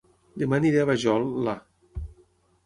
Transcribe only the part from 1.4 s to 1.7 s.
la